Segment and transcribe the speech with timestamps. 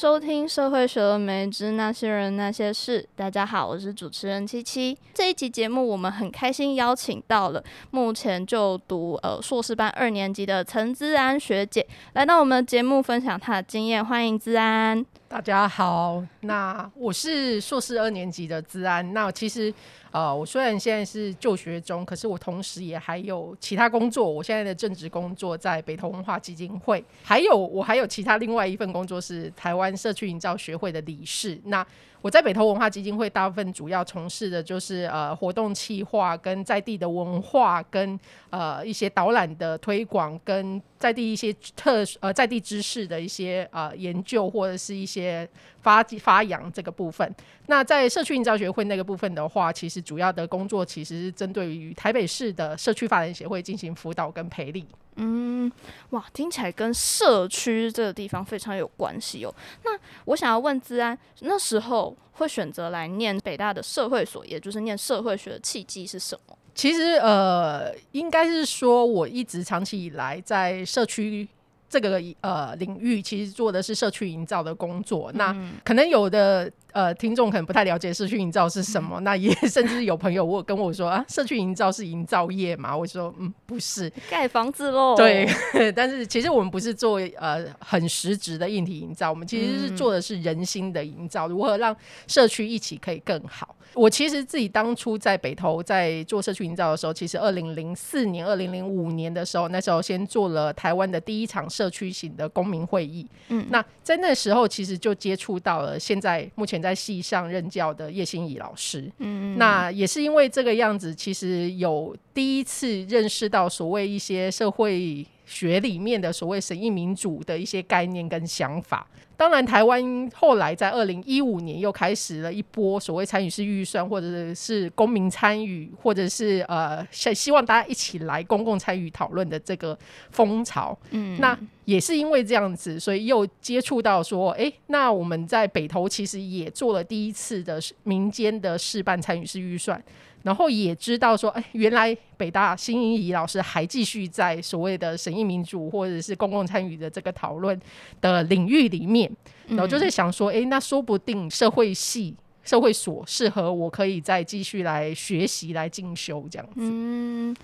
[0.00, 3.02] 收听《社会学的梅之那些人那些事》。
[3.14, 4.96] 大家好，我是主持人七七。
[5.12, 14.02] 这一集节目，我们很开心邀请到了目前就读呃硕士班二年级的陈姿安学姐来到我们的节目，分享她的经验。
[14.02, 15.04] 欢迎姿安。
[15.28, 19.12] 大家好，那我是硕士二年级的姿安。
[19.12, 19.70] 那其实。
[20.10, 24.28] 呃，我虽然现在是就学中，可是我同时也还有其他工作。
[24.28, 31.60] 我现在的正职工作在北投文化基金会，还有我还有其他另外一份工作是台湾社区营造学会的理事。
[31.64, 31.86] 那
[32.22, 38.18] 我在北投文化基金会大部分主要从事的就是呃活动企划跟在地的文化跟
[38.50, 45.48] 呃一些导览的推广跟在地一些特呃在地知识的一些呃研究或者是一些
[45.80, 47.34] 发发扬这个部分。
[47.68, 54.86] 那在社区营造学会那个部分的话，其实主要的工作其实是针对于台北市的社区发展协会进行辅导跟培力。
[55.16, 55.70] 嗯，
[56.10, 59.54] 哇，听起来跟社区这个地方非常有关系哦。
[59.84, 59.90] 那
[60.24, 66.56] 我想要问资安，那时候会选择来念北大的社会所，也就是念社会学的契机是什么？
[66.74, 71.48] 其实呃，应该是说我一直长期以来在社区。
[71.92, 82.96] 这个呃领域其实做的是社区营造的工作，嗯、那可能有的呃听众可能不太了解社区营造是什么，嗯、那也 甚至有朋友我跟我说啊，社区营造是营造业嘛？
[82.96, 85.16] 我说嗯，不是，盖房子喽。
[85.16, 85.46] 对，
[85.94, 91.94] 但是其实我们不是做呃很实质的硬体营造，我们其实是做的是人心的营造，嗯、如何让
[92.26, 93.74] 社区一起可以更好。
[93.94, 103.26] 我其实自己当初在北投在做社区营造的时候，其实二零零四年、二零零五年的时候，那时候先做了台湾的第一场社区型的公民会议。
[103.48, 109.10] 嗯，那在那时候其实就接触到了现在目前在系上任教的叶欣怡老师。
[109.18, 119.06] 嗯，那也是因为这个样子，其实有第一次认识到所谓一些社会学里面的所谓审议民主的一些概念跟想法。
[119.36, 129.98] 当然，台湾后来在二零一五年又开始了一波所谓参与式预算，或者是公民参与，或者是呃，希望大家一起来公共参与讨论的这个
[130.30, 130.96] 风潮。
[131.12, 131.58] 嗯，那
[131.90, 140.00] 也是因为这样子，所以又接触到说，哎、欸，那我们在北投其实也做了第一次的民间的试办参与式预算。
[140.42, 147.78] 然后也知道说，哎，原来北大辛英仪老师还继续在所谓的审议民主或者是公共参与的这个讨论
[148.20, 149.30] 的领域里面，
[149.68, 152.34] 然后就在想说，哎，那说不定社会系、
[152.64, 156.76] 社会所适合我，可以再继续来学习、来进修这样子。
[156.76, 157.54] 嗯。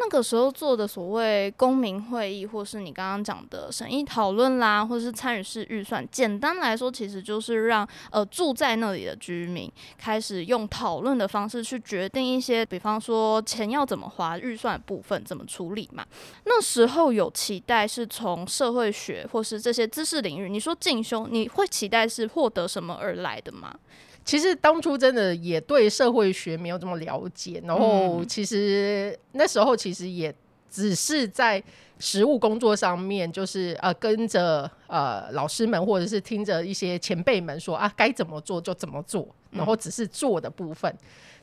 [0.00, 16.06] 那个时候做的所谓公民会议，或是你刚刚讲的审议讨论啦，或是参与式预算，简单来说，其实就是让呃住在那里的居民开始用讨论的方式去决定一些，比方说钱要怎么花，预算部分怎么处理嘛。
[16.44, 23.74] 那时候有期待是从社会学或是这些知识领域，你说进修，你会期待是获得什么而来的吗？
[24.28, 30.34] 其实当初真的也对社会学没有这么了解，然后其实那时候其实也
[30.68, 31.62] 只是在
[31.98, 40.94] 实务工作上面，就是呃跟着呃老师们或者是听着一些前辈们说啊该怎么做就怎么做，然后只是做的部分。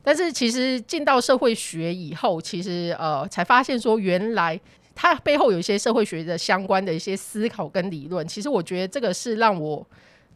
[0.04, 4.62] 但是其实进到社会学以后，其实呃才发现说原来
[4.94, 8.28] 它背后有一些社会学的相关的一些思考跟理论。
[8.28, 9.84] 其实我觉得这个是让我。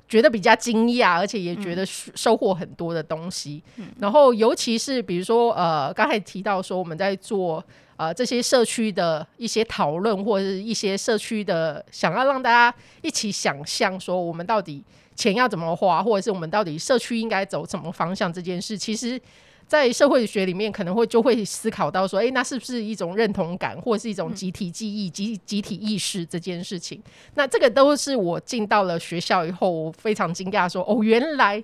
[0.09, 3.63] 觉得比较惊讶，而且也觉得收获很多的东西。
[3.77, 7.63] 嗯、然后，尤其是比如说，呃，刚才提到说我们在做
[7.95, 14.83] 呃这些社区的一些讨论，或者是一些社区的想要让大家一起想象说我们到底
[15.15, 19.21] 钱要怎么花，或者是我们到底社区应该走什么方向这件事，其实。
[19.69, 26.99] 在社会学里面，可能会就会思考到说，诶，那是不是一种认同感，或者是一种集体记忆、集集体意识这件事情？
[27.35, 31.63] 那这个都是我进到了学校以后，我非常惊讶，说，哦，原来，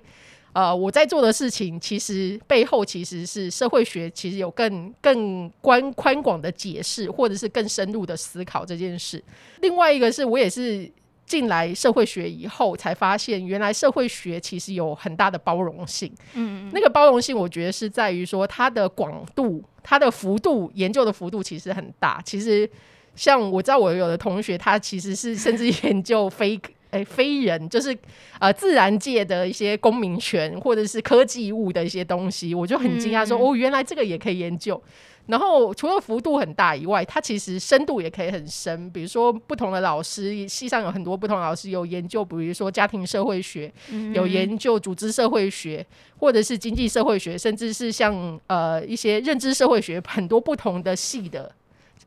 [0.52, 9.20] 呃，我在做的事情，其实背后其实是社会学，其实有更更宽宽广的解释，或者是更深入的思考这件事。
[9.62, 10.88] 另外一个是我也是。
[11.26, 16.10] 进来社会学以后，才发现原来社会学其实有很大的包容性。
[16.34, 22.22] 嗯，那个包容性，我觉得是在于说它的广度、它的幅度、研究的幅度其实很大。
[22.24, 22.68] 其实，
[23.16, 26.54] 像我知道我有的同学，他其实是甚至研究非
[26.90, 27.96] 诶、欸、非人，就是
[28.38, 34.80] 呃自然界的一些公民权或者是科技物的一些东西，我就很惊讶说，哦，原来这个也可以研究。
[35.26, 38.90] 然后除了幅度很大以外，它其实深度也可以很深。
[38.90, 45.84] 比如说，不同的老师，系上有很多不同的老师有研究，比如说家庭社会学，嗯、有研究组织社会学，
[46.18, 51.52] 或者是经济社会学，甚至是像呃一些认知社会学，很多不同的系的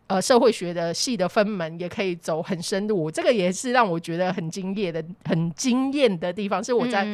[0.07, 6.63] 呃，社会学的系的分门也可以走很深入，这个也是让我觉得很惊艳的、很惊艳的地方。
[6.63, 7.07] 是我在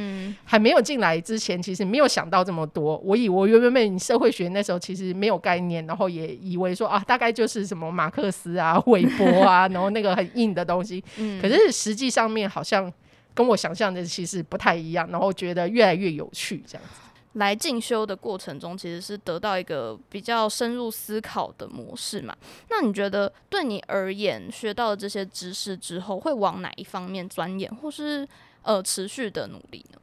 [0.45, 2.97] 还没有进来之前，其实没有想到这么多。
[3.03, 11.03] 我以为我原本社会学那时候其实没有概念，然后也以为说啊，大概就是什么马克思啊、韦伯啊， 然后那个很硬的东西。
[11.41, 12.89] 可是实际上面好像
[13.33, 17.01] 跟我想象的其实不太一样，然后觉得越来越有趣，这样子。
[17.35, 22.35] 来进修的过程中，其实是得到一个比较深入思考的模式嘛。
[22.69, 28.27] 那你觉得对你而言，学到了这些知识之后，会往哪一方面钻研，或是
[28.61, 29.99] 呃持续的努力呢？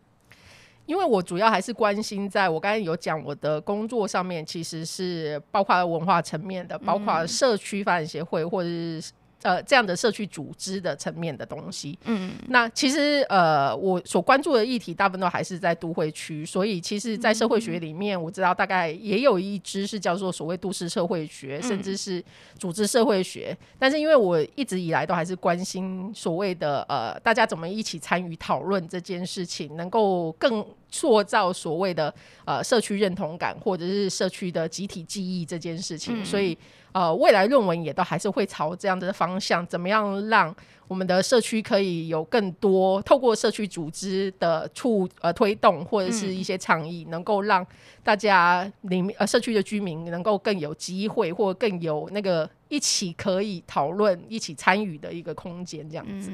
[0.86, 9.02] 因为我主要还是关心，在我刚才有讲我的工作上面，其实是包括文化层面的，包括社区发展协会或者是。
[9.42, 22.22] 呃，这样的社区组织的层面的东西，嗯，那其实呃，我所关注的议题大部分都还是在都会区，所以其实，在社会学里面，我知道大概也有一支是叫做所谓都市社会学，甚至是
[22.58, 23.56] 组织社会学。
[23.78, 36.56] 但是，因为我一直以来都还是关心所谓的呃，大家怎么一起参与讨论这件事情，能够更塑造所谓的呃社区认同感，或者是社区的集体记忆这件事情，所以。
[36.94, 40.54] 呃，未来论文也都还是会朝这样的方向，怎么样让
[40.86, 47.66] 我们的社区可以有更多透过社区组织的促呃推动或者是一些倡议，嗯、能够让
[48.04, 56.32] 大家里面呃社区的居民能够更有机会或更有那个一起可以讨论、一起参与的一个空间，这样子。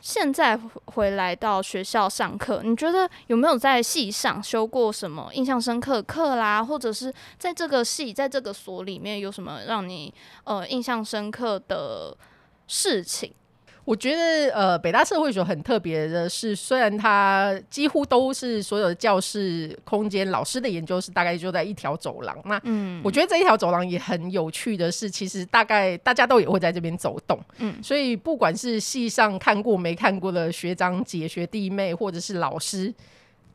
[0.00, 6.62] 现在回来到学校上课，你觉得有没有在系上修过什么印象深刻课啦？
[6.62, 10.14] 或者是在这个系在这个所里面有什么让你
[10.44, 12.16] 呃印象深刻的
[12.68, 13.34] 事情？
[13.88, 22.36] 我觉得呃，北大社会所很特别的是，虽然它几乎都是所有的教室空间，老师的研究室大概就在一条走廊。
[22.44, 27.40] 那嗯，我觉得这一条走廊也很有趣的是，其实大概大家都也会在这边走动。
[27.60, 32.94] 嗯，所以不管是系上看过没看过的学长姐、学弟妹，或者是老师。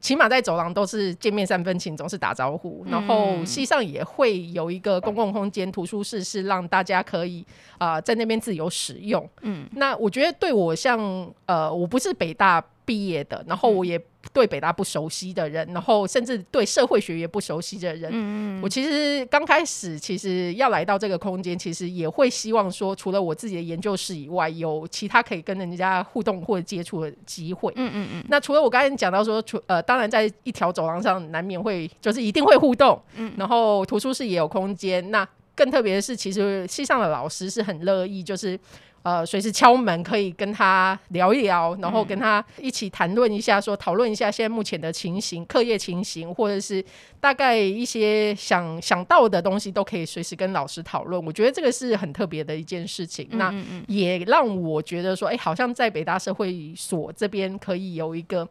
[0.03, 2.85] 起码在走廊都是见面三分情，总是打招呼。
[2.89, 7.43] 然后西上也会有一个公共空间，图书室是让大家可以
[7.77, 9.25] 啊、呃、在那边自由使用。
[9.43, 10.99] 嗯，那我觉得对我像
[11.45, 14.01] 呃，我不是北大毕业的，然后我也。
[14.31, 27.73] 对北大不熟悉的人，然后甚至对社会学也不熟悉的人，嗯、我其实刚开始其实要来到这个空间，其实也会希望说，除了我自己的研究室以外，有其他可以跟人家互动或者接触的机会。
[27.75, 28.25] 嗯嗯嗯。
[28.29, 32.99] 那除了我刚才讲到说，除呃，当然在一条走廊上难免会就是一定会互动。
[33.17, 33.29] 嗯。
[33.35, 35.11] 然后图书室也有空间。
[35.11, 38.57] 那更特别的是，其实系上的老师是很乐意，就是。
[39.03, 46.83] 呃，随时敲门可以跟他聊一聊，然后跟他一起谈论一下说，说讨论一下现在目前的情形、课业情形，或者是
[47.19, 51.23] 大概一些想想到的东西，都可以随时跟老师讨论。
[51.25, 53.27] 我觉得这个是很特别的一件事情。
[53.31, 58.47] 嗯嗯嗯，那也让我觉得说，哎、欸，好像在北大社会所这边可以有一个。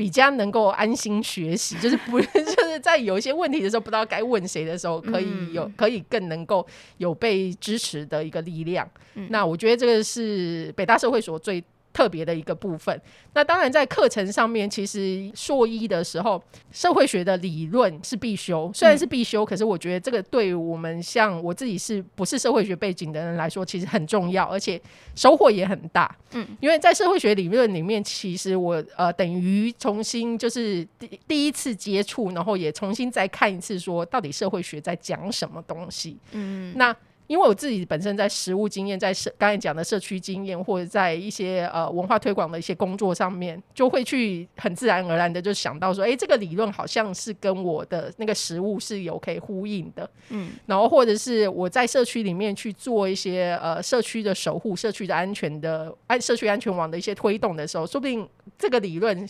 [0.00, 6.66] 比较能够安心学习， 就是不 就是在有一些问题的时候，不知道该问谁的时候，可以有可以更能够
[6.96, 8.88] 有被支持的一个力量。
[9.16, 11.62] 嗯、那我觉得这个是北大社会所最。
[11.92, 13.00] 特别的一个部分。
[13.32, 18.70] 那当然，在课程上面，其实硕一的时候，社会学的理论是必修。
[18.74, 24.80] 虽然是必修，嗯、可是我觉得这个对于我们像我自己是不是社会学背景的人来说，其实很重要，而且
[25.14, 26.14] 收获也很大。
[26.32, 36.16] 嗯，因为在社会学理论里面，其实我呃等于重新就是第第一次接触，然后也重新再看一次，说到底社会学在讲什么东西。
[36.32, 36.94] 嗯，那。
[37.30, 59.28] 因为我自己本身在实务经验，在社刚才讲的社区经验，或者在一些呃文化推广的一些工作上面，就会去很自然而然的就想到说，哎，这个理论好像是跟我的那个实务是有可以呼应的，嗯，然后或者是我在社区里面去做一些呃社区的守护、社区的安全的安社区安全网的一些推动的时候，说不定这个理论。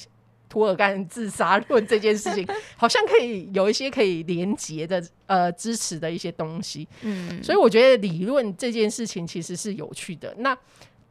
[0.50, 10.34] 涂尔干自杀论 这件事情，好像可以有一些可以连结的呃支持的一些东西，嗯，所以我觉得理论这件事情其实是有趣的。
[10.38, 10.54] 那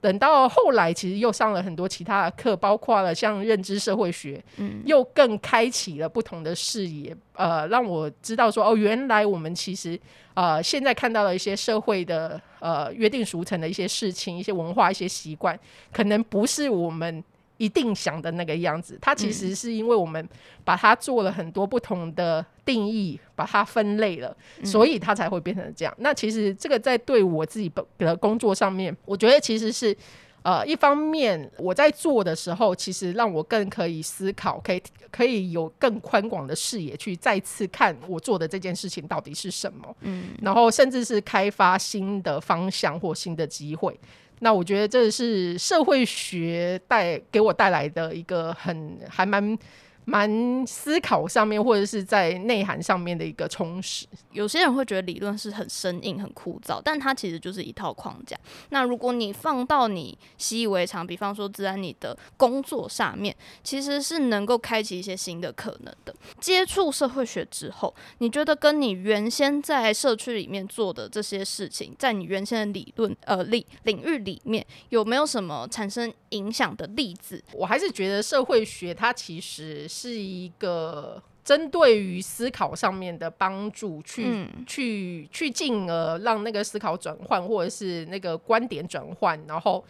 [0.01, 9.99] 等到后来，其实又上了很多其他的课，包括了像认知社会学，嗯，又更开启了不同的视野，呃，让我知道说哦，原来我们其实
[10.33, 15.57] 呃现在看到了一些社会的呃约定俗成的一些事情、一些文化、一些习惯，
[15.93, 17.23] 可能不是我们。
[17.59, 20.27] 一定想的那个样子，它其实是因为我们
[20.63, 25.93] 把它做了很多不同的定义，把它分类了，所以它才会变成这样。
[25.97, 29.95] 那其实这个在对我自己的工作上面，我觉得其实是
[30.41, 39.93] 呃，一方面我在做的时候，其实让我更可以思考，可以可以有更宽广的视野去再次看我做的这件事情到底是什么。
[39.99, 43.99] 嗯，然后甚至是开发新的方向或新的机会。
[44.39, 49.57] 那我觉得这是社会学带给我带来的一个很还蛮。
[50.05, 54.07] 蛮思考上面，或者是在内涵上面的一个充实。
[54.31, 58.35] 有些人会觉得理论是很生硬、很枯燥，但它其实就是一套框架。
[58.69, 66.15] 那如果你放到你习以为常，比方说自然你的工作上面，其实是能够开启一些新的可能的。
[66.39, 77.43] 接触社会学之后，你觉得跟你原先在社区里面做的这些事情，在你原先的理论呃领领域里面，有没有什么产生影响的例子？
[77.53, 79.87] 我还是觉得社会学它其实。
[79.99, 89.83] 是一个针对于思考上面的帮助，去、嗯、去去进而让那个思考转换，或者是那个观点转换，然后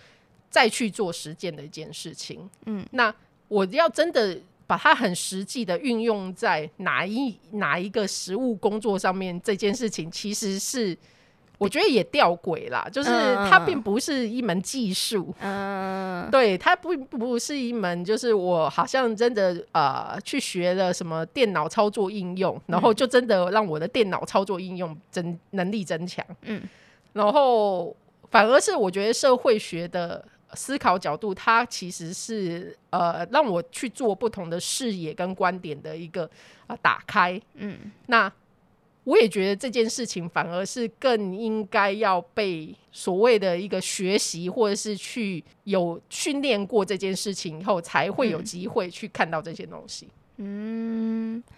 [0.50, 2.50] 再去做实践的一件事情。
[2.66, 3.14] 嗯，那
[3.48, 10.98] 我要真的把它很实际的运用在哪一哪一个实务工作上面，这件事情其实是。
[11.60, 13.10] 我觉得也吊诡啦，就是
[13.50, 26.62] 它并不是一门技术，嗯，对，它不不是一门，就是我好像真的呃去学了什么电脑操作应用，然后就真的让我的电脑操作应用增能力增强，嗯，
[27.12, 27.94] 然后
[28.32, 30.24] 反而是我觉得社会学的
[30.54, 36.24] 思考角度，它其实是呃让我去做不同的视野跟观点的一个
[36.68, 38.32] 啊、呃、打开，嗯，那。
[39.10, 50.06] 我也觉得这件事情反而是更应该要被所谓的一个学习，或者是去有训练过这件事情以后，才会有机会去看到这些东西。
[50.06, 50.12] 嗯，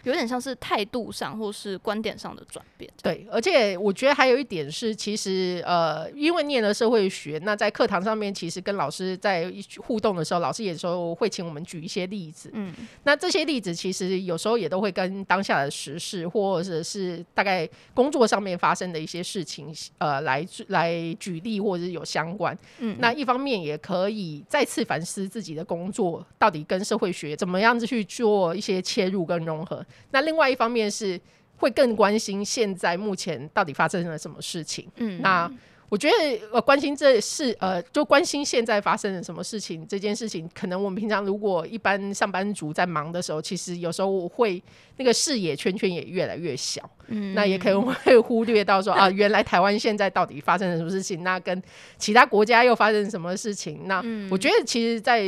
[0.03, 2.91] 有点像是态度上或是观点上的转变。
[3.03, 9.53] 对，而且我觉得还有一点是，其实呃，因为念了社会学，那在课堂上面，其实跟老师在
[9.85, 12.49] 互动的时候，老师有时候会请我们举一些例子。
[12.53, 12.73] 嗯，
[13.03, 22.57] 那这些例子其实有时候也都会跟当下的时事，或者是大概工作上面发生的一些事情，呃，来来举例，或者是有相关。
[22.79, 28.70] 嗯，那一方面也可以再次反思自己的工作到底跟社会学怎么样子去做一些。
[28.79, 31.19] 切入跟融合，那另外一方面是
[31.57, 34.87] 会更关心现在目前到底发生了什么事情。
[34.97, 35.51] 嗯，那。
[35.91, 44.63] 我觉得呃，关心这事呃，就关心现在发生了什么事情这件事情，可能我们平常如果一般上班族在忙的时候，其实有时候我会
[44.95, 51.61] 那个视野圈圈也越来越小，嗯，那也可能会忽略到说啊，原来台湾现在到底发生了什么事情，那跟
[51.97, 53.81] 其他国家又发生什么事情？
[53.83, 55.21] 那我觉得其实，在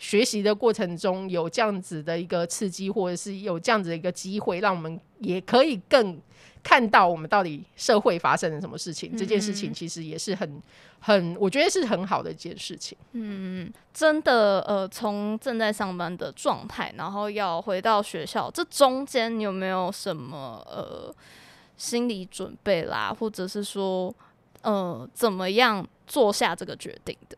[0.00, 6.18] 学习的过程中有这样子的一个刺激，或者是有这样子的一个机会，让我们也可以更。
[6.62, 10.62] 看到我们到底社会发生了什么事情，嗯、这件事情其实也是很
[11.00, 12.96] 很，我觉得是很好的一件事情。
[13.12, 21.14] 嗯，真的，呃，从正在上班的状态，然后要回到学校，这中间你有没有什么呃
[21.76, 24.14] 心理准备啦，或者是说
[24.62, 27.36] 呃怎么样做下这个决定的？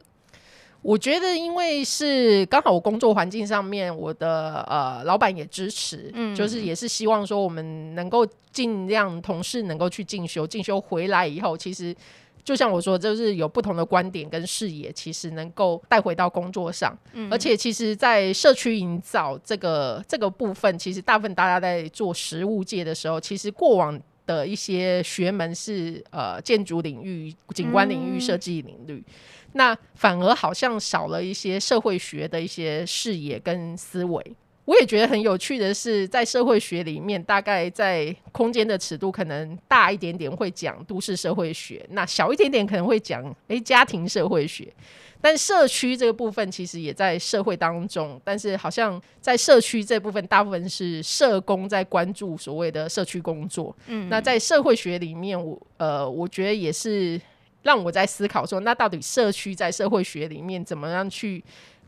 [0.82, 11.94] 我觉得，因为是刚好我工作环境上面，我的呃老板也支持，嗯，就是也是希望说我们能够尽量同事能够去进修，进修回来以后，其实
[12.42, 28.94] 就像我说，就是有不同的观点跟视野，其实能够带回到工作上，嗯，而且其实，在社区营造这个这个部分，其实大部分大家在做实物界的时候，其实过往的一些学门是呃建筑领域、景观领域、设计领域。
[28.94, 29.04] 嗯
[29.52, 34.36] 那反而好像少了一些社会学的一些视野跟思维。
[34.66, 44.72] 我也觉得很有趣的是，在社会学里面，大概在空间的尺度可能大一点点会讲都市社会学，那小一点点可能会讲诶家庭社会学。
[45.20, 53.76] 但社区这个部分其实也在社会当中，但是好像在社区这部分，大部分是社工在关注所谓的社区工作。
[53.88, 57.20] 嗯，那在社会学里面，我呃，我觉得也是。
[57.62, 61.42] 让我在思考说，那到底社区在社会学里面怎么样去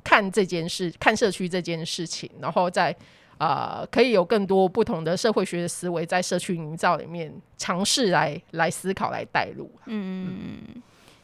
[0.05, 2.95] 看这件事，看社区这件事情，然后再
[3.39, 9.71] 啊、呃，可以有更多不同的社会学的思维在社区营造里面尝试来来思考来带入。
[9.87, 10.61] 嗯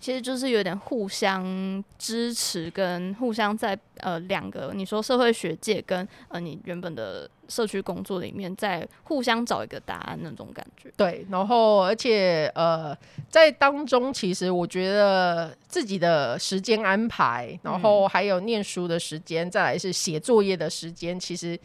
[0.00, 10.88] 其实就是有点互相支持，跟互相在呃两个你说社会学界跟呃你原本的社区工作里面，在互相找一个答案那种感觉。
[10.97, 12.97] 对，然后而且呃
[13.28, 21.59] 在当中，其实我觉得自己的时间安排，然后还有念书的时间，再来是写作业的时间，其实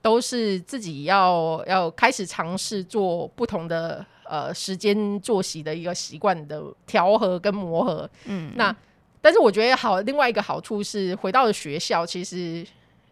[0.00, 4.06] 都是自己要要开始尝试做不同的。
[4.30, 8.74] 呃，时间作息的一个习惯的调和跟磨合，嗯，那
[9.20, 12.64] 但是我觉得好，另外一个好处是回到了学校，其实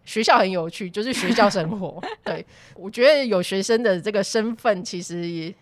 [0.05, 2.01] 学校很有趣，就是学校生活。
[2.23, 5.53] 对，我觉得有学生的这个身份，其实也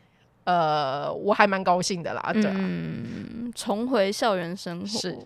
[0.43, 2.29] 呃，我还蛮高兴的啦。
[2.31, 5.17] 对啊，嗯，重回校园生活是。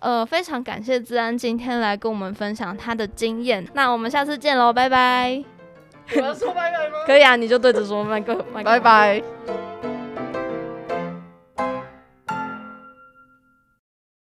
[0.00, 3.64] 呃，非常感谢资安今天来跟我们分享他的经验。
[3.74, 5.59] 那我们下次见喽，拜拜。
[6.16, 6.98] 我要说拜拜吗？
[7.06, 9.22] 可以啊，你就对着说麦克，麦克，拜拜。